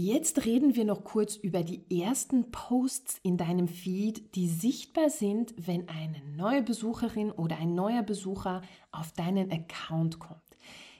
Jetzt 0.00 0.46
reden 0.46 0.76
wir 0.76 0.84
noch 0.84 1.02
kurz 1.02 1.34
über 1.34 1.64
die 1.64 1.82
ersten 1.90 2.52
Posts 2.52 3.18
in 3.24 3.36
deinem 3.36 3.66
Feed, 3.66 4.36
die 4.36 4.46
sichtbar 4.46 5.10
sind, 5.10 5.52
wenn 5.56 5.88
eine 5.88 6.22
neue 6.36 6.62
Besucherin 6.62 7.32
oder 7.32 7.56
ein 7.56 7.74
neuer 7.74 8.04
Besucher 8.04 8.62
auf 8.92 9.10
deinen 9.10 9.50
Account 9.50 10.20
kommt. 10.20 10.38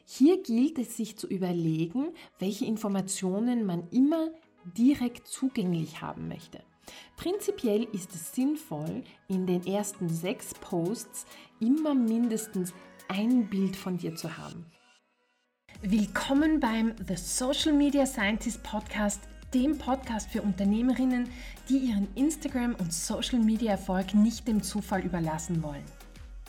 Hier 0.04 0.42
gilt 0.42 0.80
es 0.80 0.96
sich 0.96 1.16
zu 1.16 1.28
überlegen, 1.28 2.08
welche 2.40 2.64
Informationen 2.64 3.64
man 3.64 3.88
immer 3.90 4.32
direkt 4.76 5.28
zugänglich 5.28 6.02
haben 6.02 6.26
möchte. 6.26 6.58
Prinzipiell 7.16 7.84
ist 7.92 8.16
es 8.16 8.34
sinnvoll, 8.34 9.04
in 9.28 9.46
den 9.46 9.64
ersten 9.64 10.08
sechs 10.08 10.54
Posts 10.54 11.24
immer 11.60 11.94
mindestens 11.94 12.74
ein 13.06 13.48
Bild 13.48 13.76
von 13.76 13.96
dir 13.96 14.16
zu 14.16 14.36
haben. 14.36 14.66
Willkommen 15.82 16.58
beim 16.58 16.92
The 17.06 17.14
Social 17.14 17.72
Media 17.72 18.04
Scientist 18.04 18.64
Podcast, 18.64 19.20
dem 19.54 19.78
Podcast 19.78 20.28
für 20.28 20.42
Unternehmerinnen, 20.42 21.30
die 21.68 21.76
ihren 21.76 22.08
Instagram- 22.16 22.74
und 22.74 22.92
Social 22.92 23.38
Media 23.38 23.70
Erfolg 23.70 24.12
nicht 24.12 24.48
dem 24.48 24.60
Zufall 24.60 25.02
überlassen 25.02 25.62
wollen. 25.62 25.84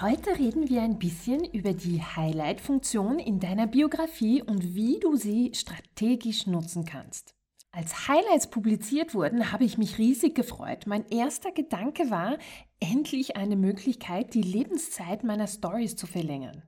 Heute 0.00 0.38
reden 0.38 0.68
wir 0.68 0.82
ein 0.82 0.98
bisschen 0.98 1.44
über 1.44 1.72
die 1.72 2.00
Highlight-Funktion 2.02 3.18
in 3.18 3.40
deiner 3.40 3.66
Biografie 3.66 4.42
und 4.42 4.76
wie 4.76 5.00
du 5.00 5.16
sie 5.16 5.50
strategisch 5.54 6.46
nutzen 6.46 6.84
kannst. 6.84 7.34
Als 7.72 8.06
Highlights 8.06 8.50
publiziert 8.50 9.14
wurden, 9.14 9.50
habe 9.50 9.64
ich 9.64 9.78
mich 9.78 9.98
riesig 9.98 10.34
gefreut. 10.34 10.86
Mein 10.86 11.06
erster 11.08 11.52
Gedanke 11.52 12.10
war, 12.10 12.36
endlich 12.78 13.36
eine 13.36 13.56
Möglichkeit, 13.56 14.34
die 14.34 14.42
Lebenszeit 14.42 15.24
meiner 15.24 15.46
Stories 15.46 15.96
zu 15.96 16.06
verlängern. 16.06 16.62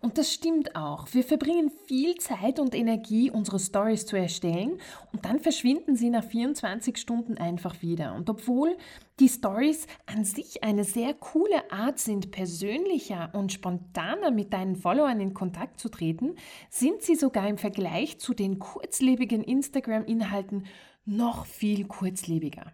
Und 0.00 0.18
das 0.18 0.32
stimmt 0.32 0.76
auch. 0.76 1.08
Wir 1.12 1.24
verbringen 1.24 1.70
viel 1.86 2.14
Zeit 2.16 2.58
und 2.58 2.74
Energie, 2.74 3.30
unsere 3.30 3.58
Stories 3.58 4.06
zu 4.06 4.16
erstellen 4.16 4.78
und 5.12 5.24
dann 5.24 5.40
verschwinden 5.40 5.96
sie 5.96 6.10
nach 6.10 6.24
24 6.24 6.96
Stunden 6.98 7.38
einfach 7.38 7.80
wieder. 7.82 8.14
Und 8.14 8.28
obwohl 8.28 8.76
die 9.20 9.28
Stories 9.28 9.86
an 10.06 10.24
sich 10.24 10.62
eine 10.62 10.84
sehr 10.84 11.14
coole 11.14 11.70
Art 11.70 11.98
sind, 11.98 12.30
persönlicher 12.30 13.30
und 13.32 13.52
spontaner 13.52 14.30
mit 14.30 14.52
deinen 14.52 14.76
Followern 14.76 15.20
in 15.20 15.34
Kontakt 15.34 15.80
zu 15.80 15.88
treten, 15.88 16.34
sind 16.68 17.02
sie 17.02 17.14
sogar 17.14 17.48
im 17.48 17.58
Vergleich 17.58 18.18
zu 18.18 18.34
den 18.34 18.58
kurzlebigen 18.58 19.42
Instagram-Inhalten 19.42 20.66
noch 21.06 21.46
viel 21.46 21.86
kurzlebiger. 21.86 22.72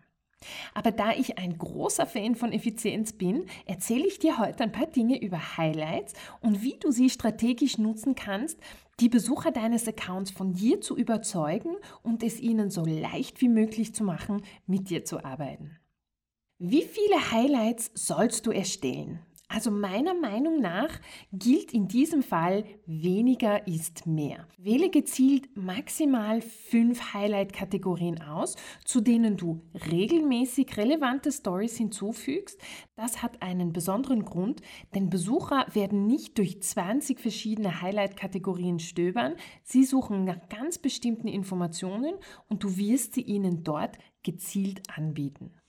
Aber 0.74 0.90
da 0.90 1.12
ich 1.12 1.38
ein 1.38 1.58
großer 1.58 2.06
Fan 2.06 2.34
von 2.34 2.52
Effizienz 2.52 3.12
bin, 3.12 3.46
erzähle 3.66 4.06
ich 4.06 4.18
dir 4.18 4.38
heute 4.38 4.62
ein 4.62 4.72
paar 4.72 4.86
Dinge 4.86 5.20
über 5.20 5.56
Highlights 5.56 6.14
und 6.40 6.62
wie 6.62 6.78
du 6.78 6.90
sie 6.90 7.10
strategisch 7.10 7.78
nutzen 7.78 8.14
kannst, 8.14 8.58
die 9.00 9.08
Besucher 9.08 9.50
deines 9.50 9.88
Accounts 9.88 10.30
von 10.30 10.52
dir 10.52 10.80
zu 10.80 10.96
überzeugen 10.96 11.76
und 12.02 12.22
es 12.22 12.40
ihnen 12.40 12.70
so 12.70 12.84
leicht 12.84 13.40
wie 13.40 13.48
möglich 13.48 13.94
zu 13.94 14.04
machen, 14.04 14.42
mit 14.66 14.90
dir 14.90 15.04
zu 15.04 15.24
arbeiten. 15.24 15.78
Wie 16.58 16.82
viele 16.82 17.32
Highlights 17.32 17.90
sollst 17.94 18.46
du 18.46 18.50
erstellen? 18.50 19.20
Also 19.52 19.72
meiner 19.72 20.14
Meinung 20.14 20.60
nach 20.60 21.00
gilt 21.32 21.74
in 21.74 21.88
diesem 21.88 22.22
Fall 22.22 22.64
weniger 22.86 23.66
ist 23.66 24.06
mehr. 24.06 24.46
Wähle 24.58 24.90
gezielt 24.90 25.56
maximal 25.56 26.40
fünf 26.40 27.12
Highlight-Kategorien 27.14 28.22
aus, 28.22 28.54
zu 28.84 29.00
denen 29.00 29.36
du 29.36 29.60
regelmäßig 29.90 30.76
relevante 30.76 31.32
Stories 31.32 31.76
hinzufügst. 31.76 32.60
Das 32.94 33.24
hat 33.24 33.42
einen 33.42 33.72
besonderen 33.72 34.24
Grund, 34.24 34.62
denn 34.94 35.10
Besucher 35.10 35.66
werden 35.72 36.06
nicht 36.06 36.38
durch 36.38 36.62
20 36.62 37.18
verschiedene 37.18 37.82
Highlight-Kategorien 37.82 38.78
stöbern. 38.78 39.34
Sie 39.64 39.82
suchen 39.82 40.24
nach 40.24 40.48
ganz 40.48 40.78
bestimmten 40.78 41.26
Informationen 41.26 42.14
und 42.48 42.62
du 42.62 42.76
wirst 42.76 43.14
sie 43.14 43.22
ihnen 43.22 43.64
dort 43.64 43.98
gezielt 44.22 44.82
anbieten. 44.96 45.59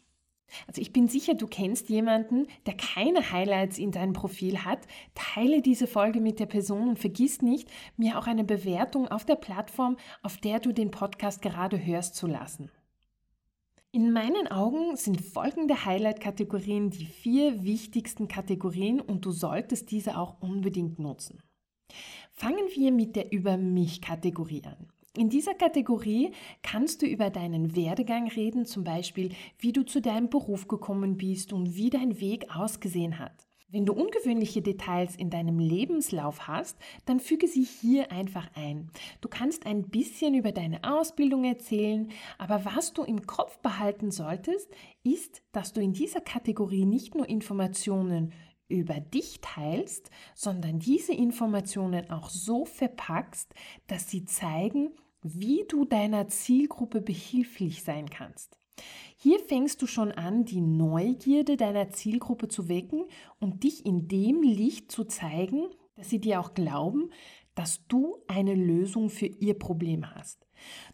Also 0.67 0.81
ich 0.81 0.93
bin 0.93 1.07
sicher, 1.07 1.33
du 1.33 1.47
kennst 1.47 1.89
jemanden, 1.89 2.47
der 2.65 2.75
keine 2.75 3.31
Highlights 3.31 3.77
in 3.77 3.91
deinem 3.91 4.13
Profil 4.13 4.63
hat. 4.63 4.79
Teile 5.15 5.61
diese 5.61 5.87
Folge 5.87 6.21
mit 6.21 6.39
der 6.39 6.45
Person 6.45 6.89
und 6.89 6.99
vergiss 6.99 7.41
nicht, 7.41 7.69
mir 7.97 8.17
auch 8.17 8.27
eine 8.27 8.43
Bewertung 8.43 9.07
auf 9.07 9.25
der 9.25 9.35
Plattform, 9.35 9.97
auf 10.21 10.37
der 10.37 10.59
du 10.59 10.71
den 10.71 10.91
Podcast 10.91 11.41
gerade 11.41 11.83
hörst, 11.83 12.15
zu 12.15 12.27
lassen. 12.27 12.71
In 13.93 14.13
meinen 14.13 14.47
Augen 14.47 14.95
sind 14.95 15.19
folgende 15.19 15.83
Highlight-Kategorien 15.83 16.91
die 16.91 17.05
vier 17.05 17.63
wichtigsten 17.63 18.29
Kategorien 18.29 19.01
und 19.01 19.25
du 19.25 19.31
solltest 19.31 19.91
diese 19.91 20.17
auch 20.17 20.41
unbedingt 20.41 20.97
nutzen. 20.97 21.43
Fangen 22.31 22.69
wir 22.73 22.93
mit 22.93 23.17
der 23.17 23.33
Über 23.33 23.57
mich-Kategorie 23.57 24.63
an. 24.63 24.87
In 25.17 25.27
dieser 25.29 25.53
Kategorie 25.53 26.31
kannst 26.61 27.01
du 27.01 27.05
über 27.05 27.29
deinen 27.29 27.75
Werdegang 27.75 28.29
reden, 28.29 28.65
zum 28.65 28.85
Beispiel 28.85 29.33
wie 29.59 29.73
du 29.73 29.83
zu 29.83 29.99
deinem 29.99 30.29
Beruf 30.29 30.69
gekommen 30.69 31.17
bist 31.17 31.51
und 31.51 31.75
wie 31.75 31.89
dein 31.89 32.21
Weg 32.21 32.45
ausgesehen 32.55 33.19
hat. 33.19 33.45
Wenn 33.67 33.85
du 33.85 33.91
ungewöhnliche 33.91 34.61
Details 34.61 35.17
in 35.17 35.29
deinem 35.29 35.59
Lebenslauf 35.59 36.47
hast, 36.47 36.77
dann 37.05 37.19
füge 37.19 37.49
sie 37.49 37.63
hier 37.63 38.09
einfach 38.13 38.49
ein. 38.55 38.89
Du 39.19 39.27
kannst 39.27 39.65
ein 39.65 39.83
bisschen 39.83 40.33
über 40.33 40.53
deine 40.53 40.81
Ausbildung 40.85 41.43
erzählen, 41.43 42.09
aber 42.37 42.63
was 42.63 42.93
du 42.93 43.03
im 43.03 43.27
Kopf 43.27 43.59
behalten 43.59 44.11
solltest, 44.11 44.69
ist, 45.03 45.41
dass 45.51 45.73
du 45.73 45.81
in 45.81 45.91
dieser 45.91 46.21
Kategorie 46.21 46.85
nicht 46.85 47.15
nur 47.15 47.27
Informationen 47.27 48.31
über 48.69 48.99
dich 48.99 49.39
teilst, 49.41 50.09
sondern 50.35 50.79
diese 50.79 51.13
Informationen 51.13 52.09
auch 52.09 52.29
so 52.29 52.65
verpackst, 52.65 53.53
dass 53.87 54.09
sie 54.09 54.23
zeigen, 54.25 54.91
wie 55.21 55.65
du 55.67 55.85
deiner 55.85 56.27
Zielgruppe 56.27 57.01
behilflich 57.01 57.83
sein 57.83 58.09
kannst. 58.09 58.57
Hier 59.17 59.39
fängst 59.39 59.81
du 59.81 59.87
schon 59.87 60.11
an, 60.11 60.45
die 60.45 60.61
Neugierde 60.61 61.57
deiner 61.57 61.89
Zielgruppe 61.89 62.47
zu 62.47 62.67
wecken 62.67 63.05
und 63.39 63.63
dich 63.63 63.85
in 63.85 64.07
dem 64.07 64.41
Licht 64.41 64.91
zu 64.91 65.03
zeigen, 65.03 65.67
dass 65.95 66.09
sie 66.09 66.19
dir 66.19 66.39
auch 66.39 66.53
glauben, 66.53 67.11
dass 67.53 67.85
du 67.87 68.17
eine 68.27 68.55
Lösung 68.55 69.09
für 69.09 69.27
ihr 69.27 69.53
Problem 69.59 70.09
hast. 70.15 70.47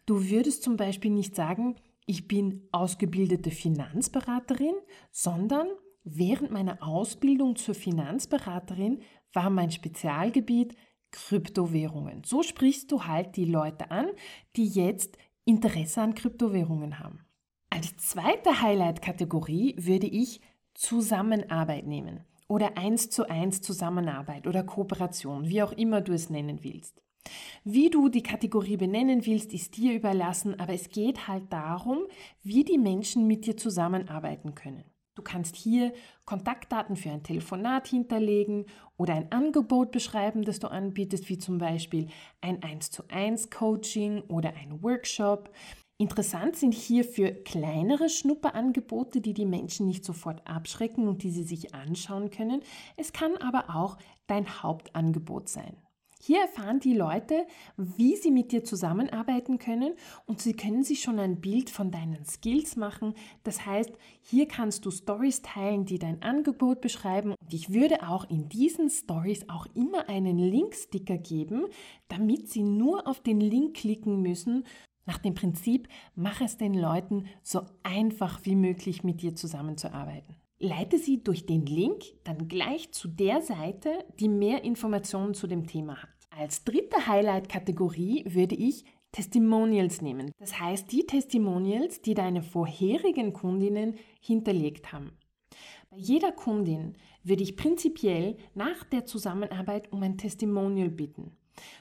Du 0.05 0.29
würdest 0.29 0.63
zum 0.63 0.75
Beispiel 0.75 1.11
nicht 1.11 1.35
sagen, 1.35 1.75
ich 2.05 2.27
bin 2.27 2.67
ausgebildete 2.71 3.51
Finanzberaterin, 3.51 4.75
sondern 5.11 5.67
während 6.03 6.51
meiner 6.51 6.81
Ausbildung 6.81 7.55
zur 7.55 7.75
Finanzberaterin 7.75 9.01
war 9.33 9.49
mein 9.49 9.71
Spezialgebiet 9.71 10.75
Kryptowährungen. 11.11 12.23
So 12.23 12.43
sprichst 12.43 12.91
du 12.91 13.05
halt 13.05 13.35
die 13.35 13.45
Leute 13.45 13.91
an, 13.91 14.07
die 14.55 14.67
jetzt 14.67 15.17
Interesse 15.45 16.01
an 16.01 16.15
Kryptowährungen 16.15 16.99
haben. 16.99 17.19
Als 17.69 17.95
zweite 17.97 18.61
Highlight-Kategorie 18.61 19.75
würde 19.77 20.07
ich 20.07 20.41
Zusammenarbeit 20.73 21.85
nehmen 21.85 22.21
oder 22.47 22.77
eins 22.77 23.09
zu 23.09 23.29
eins 23.29 23.61
Zusammenarbeit 23.61 24.47
oder 24.47 24.63
Kooperation, 24.63 25.49
wie 25.49 25.61
auch 25.61 25.73
immer 25.73 26.01
du 26.01 26.13
es 26.13 26.29
nennen 26.29 26.63
willst. 26.63 27.01
Wie 27.63 27.89
du 27.89 28.09
die 28.09 28.23
Kategorie 28.23 28.77
benennen 28.77 29.25
willst, 29.25 29.53
ist 29.53 29.75
dir 29.75 29.93
überlassen, 29.93 30.59
aber 30.59 30.73
es 30.73 30.89
geht 30.89 31.27
halt 31.27 31.51
darum, 31.51 31.99
wie 32.41 32.63
die 32.63 32.77
Menschen 32.77 33.27
mit 33.27 33.45
dir 33.45 33.57
zusammenarbeiten 33.57 34.55
können. 34.55 34.85
Du 35.17 35.23
kannst 35.23 35.55
hier 35.55 35.93
Kontaktdaten 36.25 36.95
für 36.95 37.09
ein 37.09 37.23
Telefonat 37.23 37.87
hinterlegen 37.87 38.67
oder 38.97 39.15
ein 39.15 39.31
Angebot 39.31 39.91
beschreiben, 39.91 40.43
das 40.43 40.59
du 40.59 40.67
anbietest, 40.67 41.27
wie 41.27 41.39
zum 41.39 41.57
Beispiel 41.57 42.09
ein 42.39 42.61
1 42.61 42.91
zu 42.91 43.01
1 43.09 43.49
Coaching 43.49 44.21
oder 44.27 44.53
ein 44.53 44.83
Workshop. 44.83 45.49
Interessant 45.97 46.55
sind 46.55 46.75
hier 46.75 47.03
für 47.03 47.31
kleinere 47.31 48.09
Schnupperangebote, 48.09 49.19
die 49.19 49.33
die 49.33 49.47
Menschen 49.47 49.87
nicht 49.87 50.05
sofort 50.05 50.47
abschrecken 50.47 51.07
und 51.07 51.23
die 51.23 51.31
sie 51.31 51.43
sich 51.43 51.73
anschauen 51.73 52.29
können. 52.29 52.61
Es 52.95 53.11
kann 53.11 53.37
aber 53.37 53.75
auch 53.75 53.97
dein 54.27 54.61
Hauptangebot 54.61 55.49
sein. 55.49 55.77
Hier 56.27 56.41
erfahren 56.41 56.81
die 56.81 56.93
Leute, 56.93 57.47
wie 57.77 58.17
sie 58.17 58.31
mit 58.31 58.51
dir 58.51 58.65
zusammenarbeiten 58.65 59.59
können 59.59 59.93
und 60.25 60.41
sie 60.41 60.51
können 60.51 60.83
sich 60.83 60.99
schon 60.99 61.19
ein 61.19 61.39
Bild 61.39 61.69
von 61.69 61.89
deinen 61.89 62.25
Skills 62.25 62.75
machen. 62.75 63.13
Das 63.45 63.65
heißt, 63.65 63.93
hier 64.19 64.45
kannst 64.45 64.85
du 64.85 64.91
Stories 64.91 65.41
teilen, 65.41 65.85
die 65.85 65.99
dein 65.99 66.21
Angebot 66.21 66.81
beschreiben 66.81 67.33
und 67.39 67.53
ich 67.53 67.71
würde 67.71 68.05
auch 68.05 68.29
in 68.29 68.49
diesen 68.49 68.89
Stories 68.89 69.47
auch 69.47 69.67
immer 69.73 70.09
einen 70.09 70.37
Linksticker 70.37 71.17
geben, 71.17 71.67
damit 72.09 72.49
sie 72.49 72.63
nur 72.63 73.07
auf 73.07 73.21
den 73.21 73.39
Link 73.39 73.77
klicken 73.77 74.21
müssen. 74.21 74.65
Nach 75.05 75.19
dem 75.19 75.33
Prinzip, 75.33 75.87
mach 76.13 76.41
es 76.41 76.57
den 76.57 76.73
Leuten 76.73 77.27
so 77.41 77.61
einfach 77.83 78.41
wie 78.43 78.57
möglich 78.57 79.01
mit 79.01 79.21
dir 79.21 79.33
zusammenzuarbeiten. 79.33 80.35
Leite 80.59 80.97
sie 80.97 81.23
durch 81.23 81.45
den 81.45 81.65
Link 81.65 82.03
dann 82.25 82.49
gleich 82.49 82.91
zu 82.91 83.07
der 83.07 83.41
Seite, 83.41 84.03
die 84.19 84.27
mehr 84.27 84.65
Informationen 84.65 85.33
zu 85.33 85.47
dem 85.47 85.67
Thema 85.67 86.03
hat. 86.03 86.16
Als 86.29 86.63
dritte 86.63 87.07
Highlight-Kategorie 87.07 88.25
würde 88.27 88.55
ich 88.55 88.85
Testimonials 89.11 90.01
nehmen. 90.01 90.31
Das 90.37 90.59
heißt 90.59 90.91
die 90.91 91.05
Testimonials, 91.05 92.01
die 92.01 92.13
deine 92.13 92.43
vorherigen 92.43 93.33
Kundinnen 93.33 93.95
hinterlegt 94.19 94.91
haben. 94.91 95.11
Bei 95.89 95.97
jeder 95.97 96.31
Kundin 96.31 96.95
würde 97.23 97.43
ich 97.43 97.55
prinzipiell 97.55 98.37
nach 98.53 98.83
der 98.83 99.05
Zusammenarbeit 99.05 99.91
um 99.91 100.03
ein 100.03 100.17
Testimonial 100.17 100.89
bitten. 100.89 101.35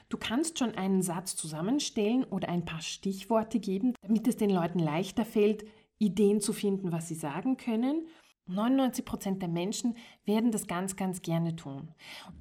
Du 0.09 0.17
kannst 0.17 0.57
schon 0.57 0.73
einen 0.73 1.03
Satz 1.03 1.35
zusammenstellen 1.35 2.23
oder 2.23 2.49
ein 2.49 2.65
paar 2.65 2.81
Stichworte 2.81 3.59
geben, 3.59 3.93
damit 4.01 4.27
es 4.27 4.37
den 4.37 4.49
Leuten 4.49 4.79
leichter 4.79 5.25
fällt, 5.25 5.65
Ideen 5.99 6.41
zu 6.41 6.53
finden, 6.53 6.91
was 6.91 7.07
sie 7.07 7.15
sagen 7.15 7.57
können 7.57 8.07
99 8.47 9.05
Prozent 9.05 9.41
der 9.41 9.49
Menschen 9.49 9.95
werden 10.25 10.51
das 10.51 10.67
ganz, 10.67 10.95
ganz 10.95 11.21
gerne 11.21 11.55
tun. 11.55 11.89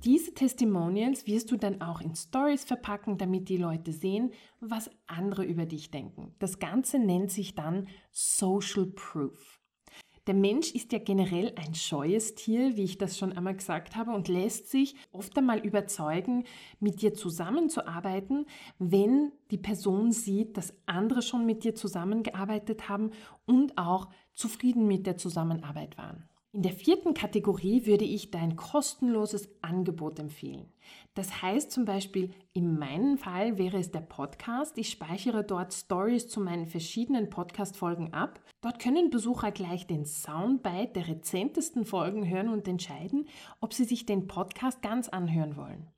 Diese 0.05 0.35
Testimonials 0.35 1.27
wirst 1.27 1.51
du 1.51 1.57
dann 1.57 1.81
auch 1.81 2.01
in 2.01 2.15
Stories 2.15 2.65
verpacken, 2.65 3.19
damit 3.19 3.49
die 3.49 3.57
Leute 3.57 3.93
sehen, 3.93 4.33
was 4.61 4.91
andere 5.07 5.45
über 5.45 5.67
dich 5.67 5.91
denken. 5.91 6.35
Das 6.39 6.59
Ganze 6.59 6.99
nennt 6.99 7.31
sich 7.31 7.55
dann 7.55 7.89
Social 8.13 8.87
Proof. 8.87 9.56
Der 10.27 10.35
Mensch 10.35 10.73
ist 10.73 10.93
ja 10.93 10.99
generell 10.99 11.53
ein 11.55 11.75
scheues 11.75 12.35
Tier, 12.35 12.77
wie 12.77 12.83
ich 12.83 12.99
das 12.99 13.17
schon 13.17 13.33
einmal 13.33 13.55
gesagt 13.55 13.95
habe, 13.95 14.11
und 14.11 14.27
lässt 14.27 14.69
sich 14.69 14.97
oft 15.13 15.39
einmal 15.39 15.61
überzeugen, 15.61 16.43
mit 16.81 17.01
dir 17.01 17.15
zusammenzuarbeiten, 17.15 18.47
wenn 18.81 19.31
die 19.53 19.59
Person 19.59 20.11
sieht, 20.11 20.57
dass 20.57 20.75
andere 20.87 21.23
schon 21.23 21.47
mit 21.47 21.63
dir 21.63 21.77
zusammengearbeitet 21.77 22.89
haben 22.89 23.13
und 23.47 23.79
auch 23.79 24.09
zufrieden 24.35 24.89
mit 24.89 25.07
der 25.07 25.17
Zusammenarbeit 25.17 25.97
waren. 25.97 26.29
In 26.57 26.63
der 26.63 26.73
vierten 26.73 27.13
Kategorie 27.13 27.85
würde 27.85 28.07
ich 28.07 28.31
dein 28.31 28.57
kostenloses 28.57 29.51
Angebot 29.61 30.19
empfehlen. 30.19 30.73
Das 31.13 31.43
heißt 31.43 31.71
zum 31.71 31.85
Beispiel, 31.85 32.31
in 32.55 32.79
meinem 32.79 33.19
Fall 33.19 33.59
wäre 33.59 33.77
es 33.77 33.91
der 33.91 34.01
Podcast. 34.01 34.79
Ich 34.79 34.89
speichere 34.89 35.45
dort 35.45 35.75
Stories 35.75 36.29
zu 36.29 36.41
meinen 36.41 36.65
verschiedenen 36.65 37.29
Podcast-Folgen 37.29 38.15
ab. 38.15 38.41
Dort 38.63 38.79
können 38.79 39.11
Besucher 39.11 39.53
gleich 39.53 39.87
den 39.87 40.07
Soundbite 40.07 40.95
der 40.95 41.09
rezentesten 41.09 41.85
Folgen 41.85 42.27
hören 42.27 42.49
und 42.49 42.67
entscheiden, 42.67 43.29
ob 43.61 43.75
sie 43.75 43.85
sich 43.85 44.07
den 44.07 44.27
Podcast 44.27 44.81
ganz 44.81 45.11
anhören 45.11 45.57
wollen. 45.57 45.91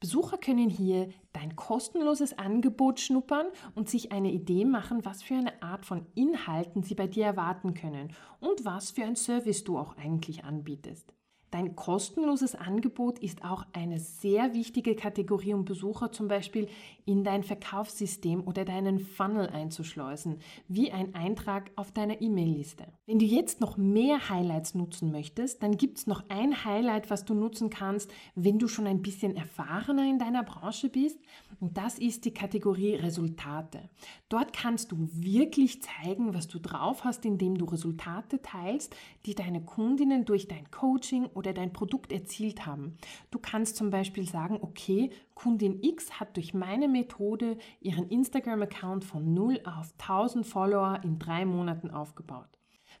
Besucher 0.00 0.38
können 0.38 0.70
hier 0.70 1.08
dein 1.32 1.56
kostenloses 1.56 2.38
Angebot 2.38 3.00
schnuppern 3.00 3.48
und 3.74 3.88
sich 3.88 4.12
eine 4.12 4.30
Idee 4.30 4.64
machen, 4.64 5.04
was 5.04 5.22
für 5.22 5.34
eine 5.34 5.60
Art 5.62 5.86
von 5.86 6.06
Inhalten 6.14 6.82
sie 6.82 6.94
bei 6.94 7.08
dir 7.08 7.24
erwarten 7.24 7.74
können 7.74 8.14
und 8.38 8.64
was 8.64 8.92
für 8.92 9.04
ein 9.04 9.16
Service 9.16 9.64
du 9.64 9.76
auch 9.76 9.96
eigentlich 9.96 10.44
anbietest. 10.44 11.17
Dein 11.50 11.76
kostenloses 11.76 12.54
Angebot 12.54 13.18
ist 13.20 13.42
auch 13.42 13.64
eine 13.72 13.98
sehr 13.98 14.52
wichtige 14.52 14.94
Kategorie, 14.94 15.54
um 15.54 15.64
Besucher 15.64 16.12
zum 16.12 16.28
Beispiel 16.28 16.68
in 17.06 17.24
dein 17.24 17.42
Verkaufssystem 17.42 18.46
oder 18.46 18.66
deinen 18.66 18.98
Funnel 18.98 19.48
einzuschleusen, 19.48 20.40
wie 20.68 20.92
ein 20.92 21.14
Eintrag 21.14 21.70
auf 21.74 21.90
deiner 21.90 22.20
E-Mail-Liste. 22.20 22.84
Wenn 23.06 23.18
du 23.18 23.24
jetzt 23.24 23.62
noch 23.62 23.78
mehr 23.78 24.28
Highlights 24.28 24.74
nutzen 24.74 25.10
möchtest, 25.10 25.62
dann 25.62 25.78
gibt 25.78 25.96
es 25.96 26.06
noch 26.06 26.24
ein 26.28 26.66
Highlight, 26.66 27.08
was 27.08 27.24
du 27.24 27.32
nutzen 27.32 27.70
kannst, 27.70 28.12
wenn 28.34 28.58
du 28.58 28.68
schon 28.68 28.86
ein 28.86 29.00
bisschen 29.00 29.34
erfahrener 29.34 30.04
in 30.04 30.18
deiner 30.18 30.42
Branche 30.42 30.90
bist. 30.90 31.18
Und 31.60 31.76
das 31.76 31.98
ist 31.98 32.24
die 32.24 32.32
Kategorie 32.32 32.94
Resultate. 32.94 33.90
Dort 34.28 34.52
kannst 34.52 34.92
du 34.92 35.08
wirklich 35.12 35.82
zeigen, 35.82 36.32
was 36.32 36.46
du 36.46 36.60
drauf 36.60 37.04
hast, 37.04 37.24
indem 37.24 37.58
du 37.58 37.64
Resultate 37.64 38.40
teilst, 38.40 38.94
die 39.26 39.34
deine 39.34 39.64
Kundinnen 39.64 40.24
durch 40.24 40.46
dein 40.46 40.70
Coaching 40.70 41.26
oder 41.26 41.52
dein 41.52 41.72
Produkt 41.72 42.12
erzielt 42.12 42.64
haben. 42.64 42.96
Du 43.30 43.38
kannst 43.40 43.76
zum 43.76 43.90
Beispiel 43.90 44.28
sagen, 44.28 44.58
okay, 44.60 45.10
Kundin 45.34 45.82
X 45.82 46.20
hat 46.20 46.36
durch 46.36 46.54
meine 46.54 46.86
Methode 46.86 47.58
ihren 47.80 48.08
Instagram-Account 48.08 49.04
von 49.04 49.34
0 49.34 49.60
auf 49.64 49.92
1000 49.98 50.46
Follower 50.46 51.00
in 51.02 51.18
drei 51.18 51.44
Monaten 51.44 51.90
aufgebaut. 51.90 52.48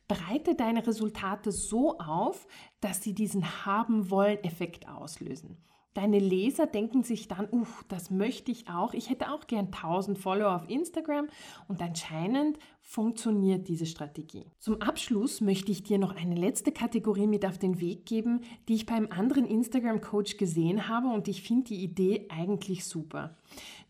Breite 0.08 0.54
deine 0.54 0.86
Resultate 0.86 1.52
so 1.52 1.98
auf, 1.98 2.46
dass 2.80 3.02
sie 3.02 3.14
diesen 3.14 3.66
Haben-Wollen-Effekt 3.66 4.88
auslösen. 4.88 5.58
Deine 5.98 6.20
Leser 6.20 6.68
denken 6.68 7.02
sich 7.02 7.26
dann, 7.26 7.48
uh, 7.50 7.66
das 7.88 8.12
möchte 8.12 8.52
ich 8.52 8.68
auch. 8.68 8.94
Ich 8.94 9.10
hätte 9.10 9.32
auch 9.32 9.48
gern 9.48 9.72
1000 9.72 10.16
Follower 10.16 10.54
auf 10.54 10.70
Instagram 10.70 11.26
und 11.66 11.82
anscheinend 11.82 12.56
funktioniert 12.82 13.66
diese 13.66 13.84
Strategie. 13.84 14.44
Zum 14.60 14.80
Abschluss 14.80 15.40
möchte 15.40 15.72
ich 15.72 15.82
dir 15.82 15.98
noch 15.98 16.14
eine 16.14 16.36
letzte 16.36 16.70
Kategorie 16.70 17.26
mit 17.26 17.44
auf 17.44 17.58
den 17.58 17.80
Weg 17.80 18.06
geben, 18.06 18.42
die 18.68 18.76
ich 18.76 18.86
beim 18.86 19.08
anderen 19.10 19.44
Instagram 19.44 20.00
Coach 20.00 20.36
gesehen 20.36 20.86
habe 20.86 21.08
und 21.08 21.26
ich 21.26 21.42
finde 21.42 21.64
die 21.64 21.82
Idee 21.82 22.28
eigentlich 22.28 22.84
super. 22.84 23.36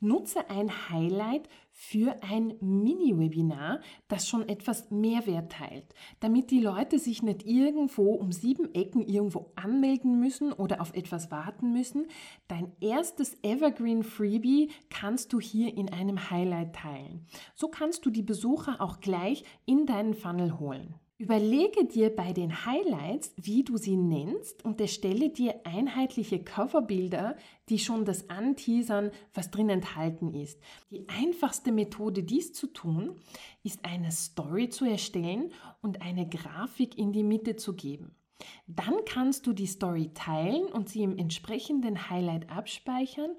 Nutze 0.01 0.49
ein 0.49 0.89
Highlight 0.89 1.47
für 1.81 2.25
ein 2.25 2.55
Mini-Webinar, 2.61 3.81
das 4.09 4.27
schon 4.29 4.49
etwas 4.49 4.91
Mehrwert 4.91 5.53
teilt, 5.53 5.95
damit 6.19 6.51
die 6.51 6.59
Leute 6.59 6.99
sich 6.99 7.23
nicht 7.23 7.47
irgendwo 7.47 8.15
um 8.15 8.33
sieben 8.33 8.75
Ecken 8.75 9.01
irgendwo 9.01 9.53
anmelden 9.55 10.19
müssen 10.19 10.53
oder 10.53 10.81
auf 10.81 10.93
etwas 10.95 11.31
warten 11.31 11.73
müssen. 11.73 12.09
Dein 12.49 12.73
erstes 12.81 13.39
Evergreen 13.45 14.03
Freebie 14.03 14.71
kannst 14.91 15.33
du 15.33 15.39
hier 15.39 15.79
in 15.79 15.89
einem 15.93 16.31
Highlight 16.31 16.75
teilen. 16.75 17.25
So 17.55 17.69
kannst 17.69 18.05
du 18.05 18.11
die 18.11 18.23
Besucher 18.23 18.81
auch 18.81 18.99
gleich 18.99 19.45
in 19.65 19.87
deinen 19.87 20.15
Funnel 20.15 20.59
holen. 20.59 20.97
Überlege 21.21 21.85
dir 21.85 22.15
bei 22.15 22.33
den 22.33 22.65
Highlights, 22.65 23.33
wie 23.35 23.65
du 23.65 23.77
sie 23.77 23.97
nennst 23.97 24.65
und 24.65 24.81
erstelle 24.81 25.31
dir 25.31 25.63
einheitliche 25.65 26.45
Coverbilder, 26.45 27.35
die 27.69 27.81
schon 27.81 28.05
das 28.05 28.31
anteasern, 28.31 29.11
was 29.35 29.51
drin 29.51 29.69
enthalten 29.69 30.33
ist. 30.33 30.61
Die 30.93 31.09
einfachste 31.09 31.73
Methode, 31.73 32.23
dies 32.23 32.53
zu 32.53 32.69
tun, 32.69 33.17
ist 33.65 33.85
eine 33.85 34.13
Story 34.13 34.69
zu 34.69 34.85
erstellen 34.85 35.53
und 35.83 36.03
eine 36.03 36.29
Grafik 36.29 36.97
in 36.97 37.13
die 37.13 37.25
Mitte 37.25 37.57
zu 37.57 37.75
geben. 37.75 38.15
Dann 38.69 38.95
kannst 39.05 39.49
du 39.49 39.53
die 39.53 39.67
Story 39.67 40.13
teilen 40.15 40.67
und 40.67 40.89
sie 40.89 41.03
im 41.03 41.19
entsprechenden 41.19 42.11
Highlight 42.11 42.49
abspeichern 42.49 43.33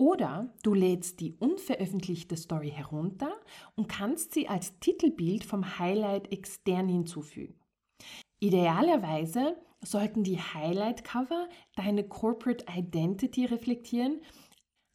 oder 0.00 0.50
du 0.62 0.72
lädst 0.72 1.20
die 1.20 1.34
unveröffentlichte 1.34 2.34
Story 2.34 2.70
herunter 2.70 3.38
und 3.76 3.86
kannst 3.86 4.32
sie 4.32 4.48
als 4.48 4.78
Titelbild 4.80 5.44
vom 5.44 5.78
Highlight 5.78 6.32
extern 6.32 6.88
hinzufügen. 6.88 7.60
Idealerweise 8.38 9.56
sollten 9.82 10.24
die 10.24 10.38
Highlight-Cover 10.38 11.50
deine 11.76 12.08
Corporate 12.08 12.64
Identity 12.74 13.44
reflektieren, 13.44 14.22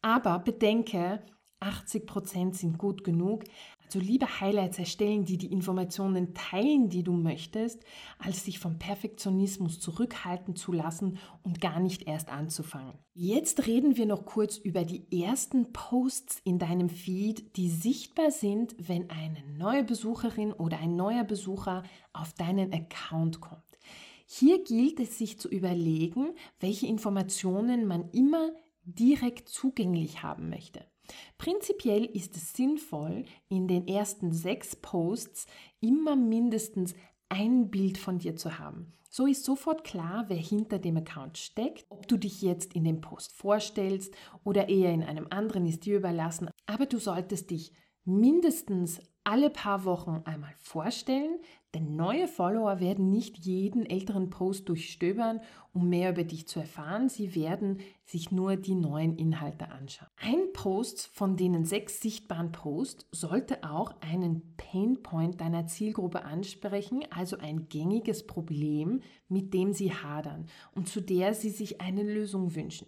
aber 0.02 0.40
bedenke, 0.40 1.24
80% 1.60 2.54
sind 2.54 2.76
gut 2.76 3.04
genug. 3.04 3.44
Also 3.86 4.00
lieber 4.00 4.40
Highlights 4.40 4.80
erstellen, 4.80 5.24
die 5.24 5.38
die 5.38 5.52
Informationen 5.52 6.34
teilen, 6.34 6.88
die 6.88 7.04
du 7.04 7.12
möchtest, 7.12 7.84
als 8.18 8.44
sich 8.44 8.58
vom 8.58 8.78
Perfektionismus 8.80 9.78
zurückhalten 9.78 10.56
zu 10.56 10.72
lassen 10.72 11.18
und 11.44 11.60
gar 11.60 11.78
nicht 11.78 12.08
erst 12.08 12.28
anzufangen. 12.28 12.98
Jetzt 13.14 13.68
reden 13.68 13.96
wir 13.96 14.06
noch 14.06 14.26
kurz 14.26 14.56
über 14.56 14.84
die 14.84 15.06
ersten 15.22 15.72
Posts 15.72 16.40
in 16.42 16.58
deinem 16.58 16.88
Feed, 16.88 17.56
die 17.56 17.70
sichtbar 17.70 18.32
sind, 18.32 18.74
wenn 18.78 19.08
eine 19.08 19.44
neue 19.56 19.84
Besucherin 19.84 20.52
oder 20.52 20.78
ein 20.78 20.96
neuer 20.96 21.24
Besucher 21.24 21.84
auf 22.12 22.32
deinen 22.32 22.72
Account 22.72 23.40
kommt. 23.40 23.62
Hier 24.26 24.64
gilt 24.64 24.98
es 24.98 25.16
sich 25.16 25.38
zu 25.38 25.48
überlegen, 25.48 26.34
welche 26.58 26.88
Informationen 26.88 27.86
man 27.86 28.10
immer 28.10 28.50
direkt 28.82 29.48
zugänglich 29.48 30.24
haben 30.24 30.48
möchte. 30.48 30.84
Prinzipiell 31.38 32.04
ist 32.04 32.36
es 32.36 32.52
sinnvoll, 32.52 33.24
in 33.48 33.68
den 33.68 33.86
ersten 33.86 34.32
sechs 34.32 34.76
Posts 34.76 35.46
immer 35.80 36.16
mindestens 36.16 36.94
ein 37.28 37.70
Bild 37.70 37.98
von 37.98 38.18
dir 38.18 38.36
zu 38.36 38.58
haben. 38.58 38.92
So 39.08 39.26
ist 39.26 39.44
sofort 39.44 39.84
klar, 39.84 40.26
wer 40.28 40.36
hinter 40.36 40.78
dem 40.78 40.98
Account 40.98 41.38
steckt. 41.38 41.86
Ob 41.88 42.06
du 42.06 42.16
dich 42.16 42.42
jetzt 42.42 42.74
in 42.74 42.84
dem 42.84 43.00
Post 43.00 43.32
vorstellst 43.32 44.14
oder 44.44 44.68
eher 44.68 44.92
in 44.92 45.02
einem 45.02 45.26
anderen, 45.30 45.64
ist 45.64 45.86
dir 45.86 45.96
überlassen. 45.96 46.50
Aber 46.66 46.86
du 46.86 46.98
solltest 46.98 47.50
dich 47.50 47.72
mindestens 48.04 49.00
alle 49.26 49.50
paar 49.50 49.84
Wochen 49.84 50.22
einmal 50.24 50.54
vorstellen, 50.56 51.40
denn 51.74 51.96
neue 51.96 52.28
Follower 52.28 52.78
werden 52.78 53.10
nicht 53.10 53.38
jeden 53.38 53.84
älteren 53.84 54.30
Post 54.30 54.68
durchstöbern, 54.68 55.40
um 55.72 55.88
mehr 55.88 56.12
über 56.12 56.22
dich 56.22 56.46
zu 56.46 56.60
erfahren. 56.60 57.08
Sie 57.08 57.34
werden 57.34 57.80
sich 58.04 58.30
nur 58.30 58.56
die 58.56 58.76
neuen 58.76 59.16
Inhalte 59.16 59.70
anschauen. 59.72 60.08
Ein 60.16 60.52
Post 60.52 61.08
von 61.08 61.36
denen 61.36 61.64
sechs 61.64 62.00
sichtbaren 62.00 62.52
Posts 62.52 63.08
sollte 63.10 63.64
auch 63.64 63.92
einen 64.00 64.54
Painpoint 64.56 65.40
deiner 65.40 65.66
Zielgruppe 65.66 66.24
ansprechen, 66.24 67.02
also 67.10 67.36
ein 67.36 67.68
gängiges 67.68 68.26
Problem, 68.26 69.02
mit 69.28 69.52
dem 69.52 69.72
sie 69.72 69.92
hadern 69.92 70.46
und 70.72 70.88
zu 70.88 71.00
der 71.00 71.34
sie 71.34 71.50
sich 71.50 71.80
eine 71.80 72.04
Lösung 72.04 72.54
wünschen. 72.54 72.86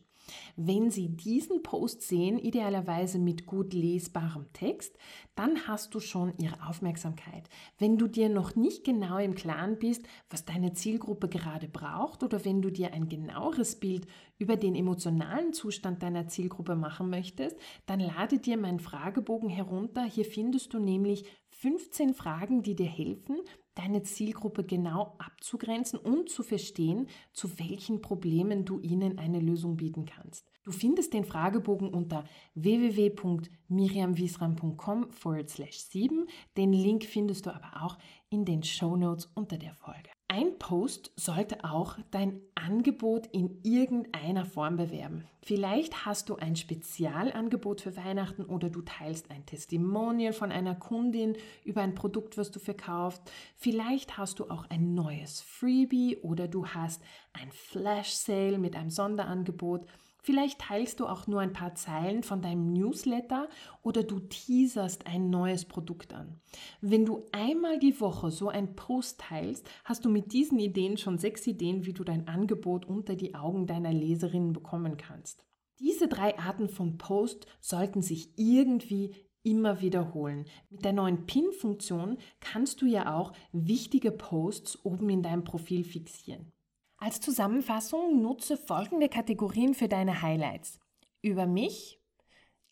Wenn 0.57 0.91
sie 0.91 1.09
diesen 1.09 1.63
Post 1.63 2.03
sehen, 2.03 2.39
idealerweise 2.39 3.19
mit 3.19 3.47
gut 3.47 3.73
lesbarem 3.73 4.47
Text, 4.53 4.97
dann 5.35 5.67
hast 5.67 5.95
du 5.95 6.01
schon 6.01 6.33
ihre 6.39 6.67
Aufmerksamkeit. 6.69 7.49
Wenn 7.79 7.99
du 7.99 8.07
dir 8.07 8.29
noch 8.29 8.57
nicht 8.57 8.85
genau 8.85 9.19
im 9.19 9.35
Klaren 9.35 9.79
bist, 9.79 10.07
was 10.31 10.45
deine 10.45 10.73
Zielgruppe 10.73 11.29
gerade 11.29 11.69
braucht 11.69 12.23
oder 12.23 12.45
wenn 12.45 12.63
du 12.63 12.71
dir 12.71 12.93
ein 12.93 13.09
genaueres 13.09 13.77
Bild 13.77 14.07
über 14.39 14.57
den 14.57 14.75
emotionalen 14.75 15.53
Zustand 15.53 16.03
deiner 16.03 16.29
Zielgruppe 16.29 16.77
machen 16.77 17.11
möchtest, 17.11 17.57
dann 17.87 18.01
lade 18.01 18.39
dir 18.39 18.57
meinen 18.57 18.81
Fragebogen 18.81 19.49
herunter. 19.49 20.05
Hier 20.05 20.25
findest 20.25 20.75
du 20.75 20.79
nämlich 20.79 21.25
15 21.51 22.15
Fragen, 22.15 22.63
die 22.63 22.77
dir 22.77 22.87
helfen, 22.87 23.39
deine 23.79 24.03
Zielgruppe 24.03 24.65
genau 24.65 25.15
abzugrenzen 25.19 25.99
und 25.99 26.29
zu 26.29 26.43
verstehen, 26.43 27.07
zu 27.33 27.59
welchen 27.59 28.03
Problemen 28.03 28.65
du 28.65 28.81
ihnen 28.81 29.19
eine 29.19 29.39
Lösung 29.39 29.77
bieten 29.77 30.05
kannst. 30.05 30.51
Du 30.65 30.73
findest 30.73 31.15
den 31.15 31.25
Fragebogen 31.25 31.95
unter 31.95 32.25
www.miriamwiesram.com 32.55 35.13
forward 35.13 35.49
slash 35.49 35.79
7. 35.79 36.27
Den 36.57 36.73
Link 36.73 37.05
findest 37.05 37.47
du 37.47 37.55
aber 37.55 37.83
auch 37.83 37.99
in 38.31 38.45
den 38.45 38.63
Show 38.63 38.97
Notes 38.97 39.31
unter 39.35 39.59
der 39.59 39.75
Folge. 39.75 40.11
Ein 40.31 40.59
Post 40.59 41.11
sollte 41.17 41.65
auch 41.65 41.97
dein 42.11 42.43
Angebot 42.55 43.27
in 43.29 43.61
irgendeiner 43.63 44.45
Form 44.45 44.77
bewerben. 44.77 45.25
Vielleicht 45.43 46.05
hast 46.05 46.29
du 46.29 46.37
ein 46.37 46.55
Spezialangebot 46.55 47.81
für 47.81 47.97
Weihnachten 47.97 48.45
oder 48.45 48.69
du 48.69 48.83
teilst 48.83 49.31
ein 49.31 49.47
Testimonial 49.47 50.35
von 50.35 50.53
einer 50.53 50.75
Kundin 50.75 51.37
über 51.65 51.81
ein 51.81 51.95
Produkt, 51.95 52.37
was 52.37 52.51
du 52.51 52.61
verkaufst. 52.61 53.23
Vielleicht 53.57 54.19
hast 54.19 54.39
du 54.39 54.51
auch 54.51 54.69
ein 54.69 54.95
neues 54.95 55.41
Freebie 55.41 56.19
oder 56.19 56.47
du 56.47 56.67
hast 56.67 57.03
ein 57.33 57.51
Flash 57.51 58.11
Sale 58.11 58.59
mit 58.59 58.77
einem 58.77 58.91
Sonderangebot. 58.91 59.87
Vielleicht 60.29 60.61
teilst 60.61 61.01
du 61.01 61.07
auch 61.07 61.27
nur 61.27 61.41
ein 61.41 61.55
paar 61.55 61.75
Zeilen 61.75 62.23
von 62.23 62.43
deinem 62.43 62.75
Newsletter 62.75 63.49
oder 63.83 64.03
du 64.03 64.21
teaserst 64.21 65.07
ein 65.07 65.31
neues 65.31 65.65
Produkt 65.65 66.13
an. 66.13 66.39
Wenn 66.83 67.07
du 67.07 67.25
einmal 67.33 67.79
die 67.79 67.99
Woche 67.99 68.31
so 68.31 68.51
ein 68.51 68.77
Post 68.77 69.21
teilst, 69.21 69.67
hast 69.87 70.05
du 70.05 70.11
mit 70.11 70.35
diesen 70.35 70.59
Ideen 70.59 70.99
schon 70.99 71.17
sechs 71.17 71.47
Ideen, 71.47 71.87
wie 71.87 71.95
du 71.95 72.05
dein 72.05 72.29
Angebot 72.29 72.85
unter 72.85 73.17
die 73.17 73.35
Augen 73.35 73.67
deiner 73.67 73.95
Leserinnen 73.95 74.53
bekommen 74.53 74.99
kannst. 74.99 75.47
Diese 75.79 76.09
drei 76.09 76.39
Arten 76.39 76.69
von 76.69 76.99
Post 76.99 77.47
sollten 77.63 78.03
sich 78.03 78.35
irgendwie 78.37 79.15
immer 79.45 79.81
wiederholen. 79.81 80.45
Mit 80.69 80.85
der 80.85 80.93
neuen 80.93 81.25
Pin-Funktion 81.25 82.19
kannst 82.41 82.83
du 82.83 82.87
ja 82.87 83.17
auch 83.17 83.33
wichtige 83.53 84.11
Posts 84.11 84.85
oben 84.85 85.09
in 85.09 85.23
deinem 85.23 85.45
Profil 85.45 85.85
fixieren. 85.85 86.53
Als 86.99 87.21
Zusammenfassung 87.21 88.21
nutze 88.21 88.57
folgende 88.57 89.09
Kategorien 89.09 89.75
für 89.75 89.89
deine 89.89 90.21
Highlights. 90.21 90.81
Über 91.23 91.47
mich, 91.47 92.01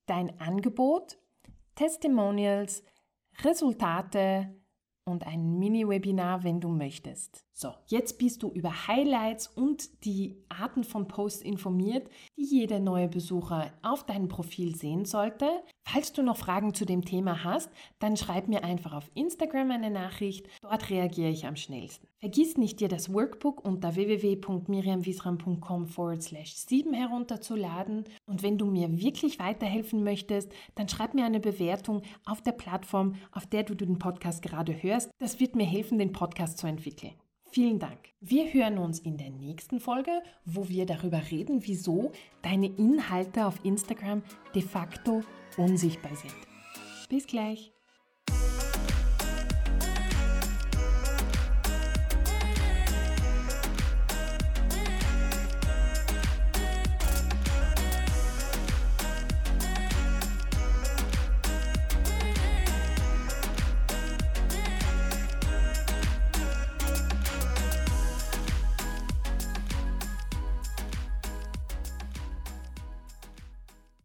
dein 0.07 0.41
Angebot, 0.41 1.19
Testimonials, 1.77 2.83
Resultate 3.45 4.53
und 5.07 5.27
ein 5.27 5.59
Mini-Webinar, 5.59 6.45
wenn 6.45 6.61
du 6.61 6.69
möchtest. 6.69 7.45
So, 7.53 7.73
jetzt 7.87 8.19
bist 8.19 8.43
du 8.43 8.51
über 8.51 8.87
Highlights 8.87 9.47
und 9.47 10.05
die 10.05 10.37
Arten 10.51 10.85
von 10.85 11.09
Posts 11.09 11.41
informiert, 11.41 12.11
die 12.37 12.45
jeder 12.45 12.81
neue 12.81 13.09
Besucher 13.09 13.73
auf 13.83 14.05
deinem 14.05 14.29
Profil 14.29 14.77
sehen 14.77 15.07
sollte. 15.07 15.49
Falls 15.89 16.13
du 16.13 16.23
noch 16.23 16.37
Fragen 16.37 16.75
zu 16.75 16.85
dem 16.85 17.05
Thema 17.05 17.45
hast, 17.45 17.71
dann 17.99 18.17
schreib 18.17 18.49
mir 18.49 18.65
einfach 18.65 18.93
auf 18.93 19.11
Instagram 19.15 19.71
eine 19.71 19.91
Nachricht. 19.91 20.49
Dort 20.61 20.91
reagiere 20.91 21.31
ich 21.31 21.47
am 21.47 21.57
schnellsten. 21.57 22.09
Vergiss 22.19 22.57
nicht, 22.57 22.81
dir 22.81 22.89
das 22.89 23.13
Workbook 23.13 23.65
unter 23.65 23.95
www.miriamwiesram.com 23.95 25.87
forward 25.87 26.23
slash 26.23 26.55
7 26.55 26.93
herunterzuladen. 26.93 28.05
Und 28.27 28.43
wenn 28.43 28.59
du 28.59 28.67
mir 28.67 29.01
wirklich 29.01 29.39
weiterhelfen 29.39 30.03
möchtest, 30.03 30.53
dann 30.75 30.89
schreib 30.89 31.15
mir 31.15 31.25
eine 31.25 31.41
Bewertung 31.41 32.03
auf 32.25 32.43
der 32.43 32.53
Plattform, 32.53 33.15
auf 33.33 33.47
der 33.47 33.63
du 33.63 33.75
den 33.75 33.99
Podcast 33.99 34.43
gerade 34.43 34.75
hörst. 34.97 35.11
Das 35.19 35.41
wird 35.41 35.55
mir 35.55 35.67
helfen, 35.67 35.99
den 35.99 36.13
Podcast 36.13 36.59
zu 36.59 36.67
entwickeln. 36.67 37.13
Vielen 37.51 37.79
Dank. 37.79 37.99
Wir 38.21 38.53
hören 38.53 38.79
uns 38.79 38.99
in 38.99 39.17
der 39.17 39.31
nächsten 39.31 39.81
Folge, 39.81 40.23
wo 40.45 40.69
wir 40.69 40.85
darüber 40.85 41.23
reden, 41.31 41.61
wieso 41.67 42.13
deine 42.43 42.67
Inhalte 42.67 43.47
auf 43.47 43.65
Instagram 43.65 44.23
de 44.55 44.63
facto 44.63 45.23
unsichtbar 45.57 46.15
sind. 46.17 46.35
Bis 47.09 47.27
gleich. 47.27 47.76